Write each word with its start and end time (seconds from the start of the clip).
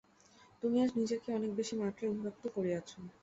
তুমি 0.63 0.77
আজ 0.81 0.99
নিজেকে 0.99 1.27
অনেক 1.37 1.51
বেশী 1.59 1.75
মাত্রায় 1.81 2.11
অভিব্যক্ত 2.11 2.43
করিয়াছ। 2.55 2.89